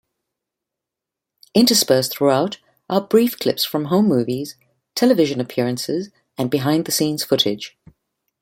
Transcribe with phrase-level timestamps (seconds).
[1.53, 2.57] Interspersed throughout
[2.89, 4.55] are brief clips from home movies,
[4.95, 7.77] television appearances and behind-the-scenes footage.